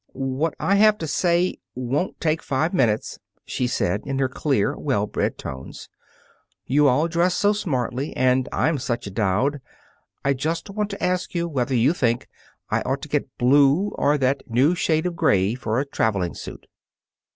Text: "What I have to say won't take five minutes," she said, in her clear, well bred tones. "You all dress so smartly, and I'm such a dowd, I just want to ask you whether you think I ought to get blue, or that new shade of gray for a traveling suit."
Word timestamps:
"What 0.13 0.55
I 0.59 0.77
have 0.77 0.97
to 0.97 1.05
say 1.05 1.59
won't 1.75 2.19
take 2.19 2.41
five 2.41 2.73
minutes," 2.73 3.19
she 3.45 3.67
said, 3.67 4.01
in 4.03 4.17
her 4.17 4.27
clear, 4.27 4.75
well 4.75 5.05
bred 5.05 5.37
tones. 5.37 5.89
"You 6.65 6.87
all 6.87 7.07
dress 7.07 7.35
so 7.35 7.53
smartly, 7.53 8.11
and 8.17 8.49
I'm 8.51 8.79
such 8.79 9.05
a 9.05 9.11
dowd, 9.11 9.61
I 10.25 10.33
just 10.33 10.71
want 10.71 10.89
to 10.89 11.03
ask 11.03 11.35
you 11.35 11.47
whether 11.47 11.75
you 11.75 11.93
think 11.93 12.27
I 12.71 12.81
ought 12.81 13.03
to 13.03 13.09
get 13.09 13.37
blue, 13.37 13.89
or 13.89 14.17
that 14.17 14.41
new 14.49 14.73
shade 14.73 15.05
of 15.05 15.15
gray 15.15 15.53
for 15.53 15.79
a 15.79 15.85
traveling 15.85 16.33
suit." 16.33 16.65